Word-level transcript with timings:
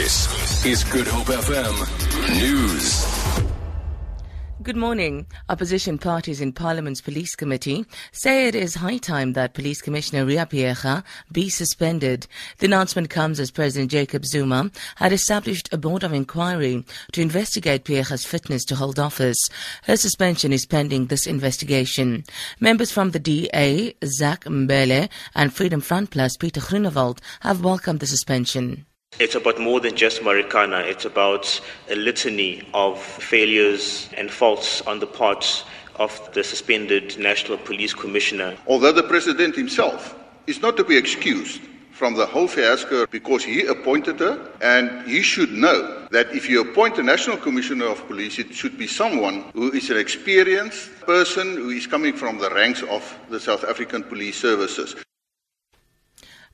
This 0.00 0.64
is 0.64 0.82
Good 0.82 1.06
Hope 1.06 1.26
FM 1.26 1.76
News. 2.40 3.04
Good 4.62 4.74
morning. 4.74 5.26
Opposition 5.50 5.98
parties 5.98 6.40
in 6.40 6.54
Parliament's 6.54 7.02
Police 7.02 7.34
Committee 7.34 7.84
say 8.10 8.48
it 8.48 8.54
is 8.54 8.76
high 8.76 8.96
time 8.96 9.34
that 9.34 9.52
Police 9.52 9.82
Commissioner 9.82 10.24
Riah 10.24 10.46
Phiyega 10.46 11.04
be 11.30 11.50
suspended. 11.50 12.26
The 12.60 12.66
announcement 12.66 13.10
comes 13.10 13.38
as 13.38 13.50
President 13.50 13.90
Jacob 13.90 14.24
Zuma 14.24 14.70
had 14.96 15.12
established 15.12 15.70
a 15.70 15.76
board 15.76 16.02
of 16.02 16.14
inquiry 16.14 16.82
to 17.12 17.20
investigate 17.20 17.84
Phiyega's 17.84 18.24
fitness 18.24 18.64
to 18.64 18.76
hold 18.76 18.98
office. 18.98 19.50
Her 19.82 19.98
suspension 19.98 20.50
is 20.50 20.64
pending 20.64 21.08
this 21.08 21.26
investigation. 21.26 22.24
Members 22.58 22.90
from 22.90 23.10
the 23.10 23.18
DA, 23.18 23.94
Zach 24.06 24.44
Mbhele, 24.44 25.10
and 25.34 25.52
Freedom 25.52 25.82
Front 25.82 26.10
Plus, 26.10 26.38
Peter 26.38 26.62
Groenewald, 26.62 27.18
have 27.40 27.62
welcomed 27.62 28.00
the 28.00 28.06
suspension. 28.06 28.86
It's 29.20 29.34
about 29.34 29.58
more 29.60 29.80
than 29.80 29.96
just 29.96 30.22
Marikana. 30.22 30.82
It's 30.86 31.04
about 31.04 31.60
a 31.90 31.94
litany 31.94 32.66
of 32.72 32.98
failures 32.98 34.08
and 34.16 34.30
faults 34.30 34.80
on 34.86 34.98
the 34.98 35.06
part 35.06 35.62
of 35.96 36.32
the 36.32 36.42
suspended 36.42 37.18
National 37.18 37.58
Police 37.58 37.92
Commissioner. 37.92 38.56
Although 38.66 38.92
the 38.92 39.02
President 39.02 39.54
himself 39.54 40.16
is 40.46 40.62
not 40.62 40.74
to 40.78 40.84
be 40.84 40.96
excused 40.96 41.60
from 41.90 42.14
the 42.14 42.24
whole 42.24 42.48
fiasco 42.48 43.04
because 43.08 43.44
he 43.44 43.66
appointed 43.66 44.18
her, 44.20 44.40
and 44.62 45.06
he 45.06 45.20
should 45.20 45.52
know 45.52 46.08
that 46.10 46.34
if 46.34 46.48
you 46.48 46.62
appoint 46.62 46.96
a 46.96 47.02
National 47.02 47.36
Commissioner 47.36 47.88
of 47.88 48.06
Police, 48.06 48.38
it 48.38 48.54
should 48.54 48.78
be 48.78 48.86
someone 48.86 49.44
who 49.52 49.70
is 49.72 49.90
an 49.90 49.98
experienced 49.98 50.98
person 51.02 51.56
who 51.56 51.68
is 51.68 51.86
coming 51.86 52.14
from 52.14 52.38
the 52.38 52.48
ranks 52.54 52.82
of 52.84 53.02
the 53.28 53.38
South 53.38 53.64
African 53.64 54.02
Police 54.02 54.40
Services. 54.40 54.96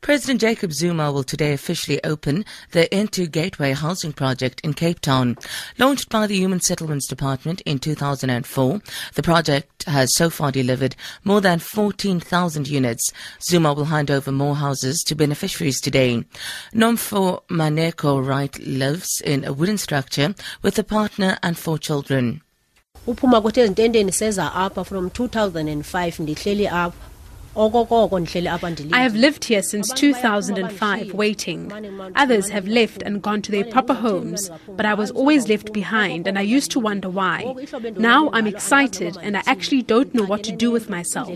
President 0.01 0.41
Jacob 0.41 0.73
Zuma 0.73 1.11
will 1.11 1.25
today 1.25 1.53
officially 1.53 2.03
open 2.05 2.45
the 2.71 2.87
N2 2.93 3.31
Gateway 3.31 3.73
housing 3.73 4.13
project 4.13 4.61
in 4.63 4.73
Cape 4.73 5.01
Town. 5.01 5.37
Launched 5.79 6.09
by 6.11 6.29
the 6.29 6.37
Human 6.37 6.61
Settlements 6.61 7.09
Department 7.09 7.61
in 7.63 7.81
2004, 7.81 8.81
the 9.15 9.23
project 9.23 9.83
has 9.85 10.15
so 10.15 10.31
far 10.31 10.53
delivered 10.53 10.95
more 11.25 11.41
than 11.41 11.59
14,000 11.59 12.69
units. 12.69 13.13
Zuma 13.43 13.73
will 13.73 13.87
hand 13.87 14.11
over 14.11 14.31
more 14.31 14.55
houses 14.55 15.03
to 15.07 15.17
beneficiaries 15.17 15.81
today. 15.81 16.25
Nomfo 16.73 17.43
Maneko 17.49 18.25
Wright 18.25 18.57
lives 18.61 19.21
in 19.25 19.45
a 19.45 19.53
wooden 19.53 19.79
structure 19.79 20.35
with 20.63 20.79
a 20.79 20.85
partner 20.85 21.37
and 21.43 21.59
four 21.59 21.79
children. 21.79 22.43
uphuma 23.07 23.41
kwethu 23.41 23.61
ezintendeni 23.61 24.13
seza 24.13 24.55
apha 24.55 24.85
from 24.85 25.07
2005 25.09 26.23
ndihleli 26.23 26.69
apha 26.69 27.16
I 27.59 29.03
have 29.03 29.15
lived 29.15 29.45
here 29.45 29.63
since 29.63 29.93
2005, 29.93 31.15
waiting. 31.15 31.73
Others 32.15 32.51
have 32.51 32.69
left 32.69 33.03
and 33.03 33.23
gone 33.23 33.41
to 33.43 33.51
their 33.51 33.65
proper 33.65 33.95
homes, 33.95 34.51
but 34.69 34.85
I 34.85 34.93
was 34.95 35.11
always 35.11 35.49
left 35.49 35.73
behind 35.73 36.27
and 36.27 36.39
I 36.39 36.43
used 36.43 36.71
to 36.73 36.81
wonder 36.81 37.09
why. 37.09 37.55
Now 37.97 38.31
I'm 38.33 38.47
excited 38.47 39.17
and 39.23 39.37
I 39.37 39.43
actually 39.47 39.83
don't 39.83 40.15
know 40.15 40.25
what 40.25 40.45
to 40.45 40.53
do 40.53 40.71
with 40.71 40.91
myself. 40.91 41.29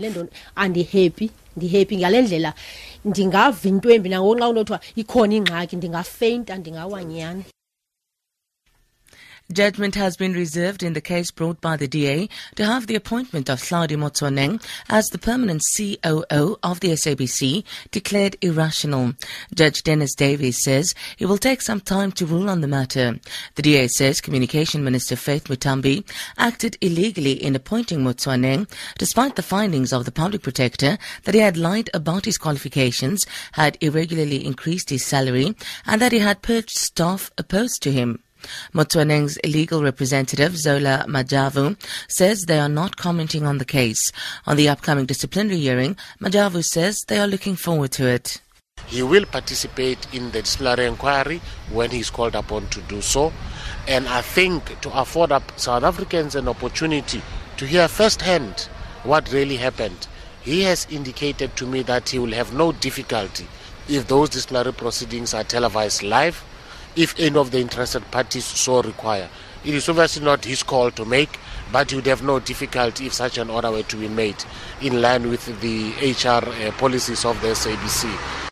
andihappy 0.55 1.31
ndihappy 1.57 1.97
ngale 1.97 2.21
ndlela 2.21 2.53
ndingava 3.05 3.69
into 3.69 3.89
embi 3.89 4.09
nangoku 4.09 4.39
xa 4.39 4.47
kunothiwa 4.47 4.79
ikhona 4.95 5.35
ingxaki 5.35 5.75
ndingafeyinta 5.75 6.57
ndingawanyani 6.57 7.43
Judgment 9.51 9.95
has 9.95 10.15
been 10.15 10.33
reserved 10.33 10.81
in 10.81 10.93
the 10.93 11.01
case 11.01 11.29
brought 11.29 11.59
by 11.59 11.75
the 11.75 11.87
DA 11.87 12.29
to 12.55 12.65
have 12.65 12.87
the 12.87 12.95
appointment 12.95 13.49
of 13.49 13.61
Hlaudi 13.61 13.97
Motsoeneng 13.97 14.63
as 14.89 15.07
the 15.07 15.17
permanent 15.17 15.61
COO 15.75 16.57
of 16.63 16.79
the 16.79 16.89
SABC 16.89 17.63
declared 17.91 18.37
irrational. 18.41 19.13
Judge 19.53 19.83
Dennis 19.83 20.15
Davis 20.15 20.63
says 20.63 20.95
he 21.17 21.25
will 21.25 21.37
take 21.37 21.61
some 21.61 21.81
time 21.81 22.11
to 22.13 22.25
rule 22.25 22.49
on 22.49 22.61
the 22.61 22.67
matter. 22.67 23.19
The 23.55 23.61
DA 23.61 23.87
says 23.89 24.21
Communication 24.21 24.83
Minister 24.83 25.17
Faith 25.17 25.45
Muthambi 25.45 26.05
acted 26.37 26.77
illegally 26.79 27.33
in 27.33 27.55
appointing 27.55 27.99
Motsoeneng 27.99 28.71
despite 28.97 29.35
the 29.35 29.43
findings 29.43 29.91
of 29.91 30.05
the 30.05 30.11
public 30.11 30.43
protector 30.43 30.97
that 31.23 31.35
he 31.35 31.41
had 31.41 31.57
lied 31.57 31.89
about 31.93 32.25
his 32.25 32.37
qualifications, 32.37 33.25
had 33.53 33.77
irregularly 33.81 34.45
increased 34.45 34.89
his 34.89 35.05
salary, 35.05 35.55
and 35.85 36.01
that 36.01 36.11
he 36.13 36.19
had 36.19 36.41
purged 36.41 36.77
staff 36.77 37.31
opposed 37.37 37.81
to 37.83 37.91
him. 37.91 38.23
Motsoeneng's 38.73 39.37
legal 39.45 39.83
representative, 39.83 40.57
Zola 40.57 41.05
Majavu, 41.07 41.77
says 42.07 42.45
they 42.45 42.59
are 42.59 42.69
not 42.69 42.97
commenting 42.97 43.45
on 43.45 43.57
the 43.57 43.65
case. 43.65 44.11
On 44.45 44.57
the 44.57 44.69
upcoming 44.69 45.05
disciplinary 45.05 45.59
hearing, 45.59 45.95
Majavu 46.21 46.63
says 46.63 47.03
they 47.07 47.19
are 47.19 47.27
looking 47.27 47.55
forward 47.55 47.91
to 47.93 48.07
it. 48.07 48.41
He 48.87 49.03
will 49.03 49.25
participate 49.25 50.07
in 50.13 50.31
the 50.31 50.41
disciplinary 50.41 50.87
inquiry 50.87 51.41
when 51.71 51.91
he 51.91 51.99
is 51.99 52.09
called 52.09 52.35
upon 52.35 52.67
to 52.69 52.81
do 52.81 53.01
so. 53.01 53.31
And 53.87 54.07
I 54.07 54.21
think 54.21 54.81
to 54.81 54.91
afford 54.91 55.31
up 55.31 55.59
South 55.59 55.83
Africans 55.83 56.35
an 56.35 56.47
opportunity 56.47 57.21
to 57.57 57.65
hear 57.65 57.87
firsthand 57.87 58.67
what 59.03 59.31
really 59.31 59.57
happened, 59.57 60.07
he 60.41 60.61
has 60.63 60.87
indicated 60.89 61.55
to 61.55 61.67
me 61.67 61.83
that 61.83 62.09
he 62.09 62.19
will 62.19 62.31
have 62.33 62.53
no 62.53 62.71
difficulty 62.71 63.47
if 63.87 64.07
those 64.07 64.29
disciplinary 64.29 64.73
proceedings 64.73 65.33
are 65.33 65.43
televised 65.43 66.03
live 66.03 66.43
if 66.95 67.19
any 67.19 67.37
of 67.37 67.51
the 67.51 67.59
interested 67.59 68.09
parties 68.11 68.45
so 68.45 68.81
require. 68.81 69.29
It 69.63 69.75
is 69.75 69.87
obviously 69.89 70.25
not 70.25 70.43
his 70.45 70.63
call 70.63 70.91
to 70.91 71.05
make, 71.05 71.39
but 71.71 71.91
he 71.91 71.95
would 71.95 72.07
have 72.07 72.23
no 72.23 72.39
difficulty 72.39 73.05
if 73.05 73.13
such 73.13 73.37
an 73.37 73.49
order 73.49 73.71
were 73.71 73.83
to 73.83 73.95
be 73.95 74.07
made 74.07 74.43
in 74.81 75.01
line 75.01 75.29
with 75.29 75.45
the 75.61 75.91
HR 76.01 76.47
uh, 76.49 76.71
policies 76.79 77.25
of 77.25 77.39
the 77.41 77.49
SABC. 77.49 78.50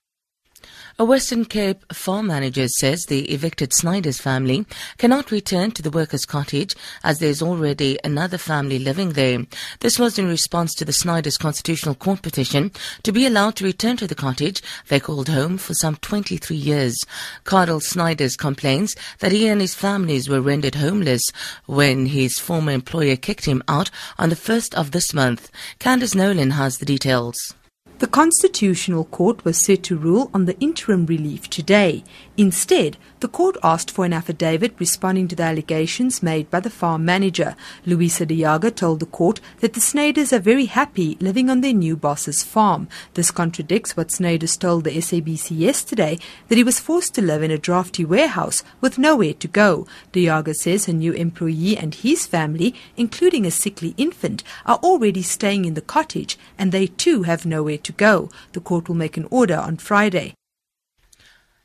A 1.01 1.05
Western 1.05 1.45
Cape 1.45 1.93
farm 1.93 2.27
manager 2.27 2.67
says 2.67 3.05
the 3.05 3.31
evicted 3.31 3.71
Snyders 3.71 4.19
family 4.19 4.65
cannot 4.97 5.31
return 5.31 5.71
to 5.71 5.81
the 5.81 5.89
workers' 5.89 6.25
cottage 6.25 6.75
as 7.05 7.19
there 7.19 7.29
is 7.29 7.41
already 7.41 7.97
another 8.03 8.37
family 8.37 8.79
living 8.79 9.13
there. 9.13 9.45
This 9.79 9.97
was 9.97 10.19
in 10.19 10.27
response 10.27 10.73
to 10.73 10.83
the 10.83 10.91
Snyder's 10.91 11.37
constitutional 11.37 11.95
court 11.95 12.21
petition 12.21 12.73
to 13.03 13.13
be 13.13 13.25
allowed 13.25 13.55
to 13.55 13.63
return 13.63 13.95
to 13.95 14.07
the 14.07 14.13
cottage 14.13 14.61
they 14.89 14.99
called 14.99 15.29
home 15.29 15.57
for 15.57 15.73
some 15.73 15.95
23 15.95 16.57
years. 16.57 16.97
Carl 17.45 17.79
Snyders 17.79 18.35
complains 18.35 18.93
that 19.19 19.31
he 19.31 19.47
and 19.47 19.61
his 19.61 19.73
families 19.73 20.27
were 20.27 20.41
rendered 20.41 20.75
homeless 20.75 21.23
when 21.66 22.07
his 22.07 22.39
former 22.39 22.73
employer 22.73 23.16
kicked 23.16 23.45
him 23.45 23.63
out 23.69 23.89
on 24.17 24.27
the 24.27 24.35
1st 24.35 24.73
of 24.73 24.91
this 24.91 25.13
month. 25.13 25.49
Candace 25.79 26.13
Nolan 26.13 26.51
has 26.51 26.79
the 26.79 26.85
details. 26.85 27.55
The 27.99 28.07
Constitutional 28.07 29.03
Court 29.03 29.43
was 29.43 29.65
set 29.65 29.83
to 29.83 29.97
rule 29.97 30.31
on 30.33 30.45
the 30.45 30.57
interim 30.61 31.05
relief 31.05 31.49
today. 31.49 32.05
Instead, 32.37 32.95
the 33.19 33.27
court 33.27 33.57
asked 33.61 33.91
for 33.91 34.05
an 34.05 34.13
affidavit 34.13 34.73
responding 34.79 35.27
to 35.27 35.35
the 35.35 35.43
allegations 35.43 36.23
made 36.23 36.49
by 36.49 36.61
the 36.61 36.69
farm 36.69 37.03
manager. 37.03 37.57
Luisa 37.85 38.25
Diaga 38.25 38.73
told 38.73 39.01
the 39.01 39.05
court 39.05 39.41
that 39.59 39.73
the 39.73 39.81
Snyders 39.81 40.31
are 40.31 40.39
very 40.39 40.67
happy 40.67 41.17
living 41.19 41.49
on 41.49 41.59
their 41.59 41.73
new 41.73 41.97
boss's 41.97 42.41
farm. 42.41 42.87
This 43.15 43.31
contradicts 43.31 43.97
what 43.97 44.11
Snyders 44.11 44.55
told 44.55 44.85
the 44.85 44.91
SABC 44.91 45.59
yesterday 45.59 46.17
that 46.47 46.57
he 46.57 46.63
was 46.63 46.79
forced 46.79 47.13
to 47.16 47.21
live 47.21 47.43
in 47.43 47.51
a 47.51 47.57
drafty 47.57 48.05
warehouse 48.05 48.63
with 48.79 48.97
nowhere 48.97 49.33
to 49.33 49.47
go. 49.49 49.85
Diaga 50.13 50.55
says 50.55 50.85
her 50.85 50.93
new 50.93 51.11
employee 51.11 51.75
and 51.75 51.95
his 51.95 52.25
family, 52.25 52.73
including 52.95 53.45
a 53.45 53.51
sickly 53.51 53.93
infant, 53.97 54.41
are 54.66 54.77
already 54.77 55.21
staying 55.21 55.66
in 55.66 55.73
the 55.73 55.81
cottage 55.81 56.37
and 56.57 56.71
they 56.71 56.87
too 56.87 57.23
have 57.23 57.45
nowhere 57.45 57.77
to 57.89 57.94
go. 57.94 58.29
The 58.53 58.61
court 58.61 58.88
will 58.88 58.95
make 58.95 59.17
an 59.17 59.27
order 59.29 59.57
on 59.57 59.77
Friday. 59.77 60.33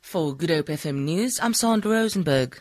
For 0.01 0.35
Good 0.35 0.51
Hope 0.51 0.67
FM 0.67 1.05
News, 1.05 1.39
I'm 1.43 1.55
Sandra 1.55 1.93
Rosenberg. 1.93 2.61